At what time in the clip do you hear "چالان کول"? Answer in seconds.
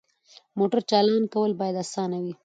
0.89-1.51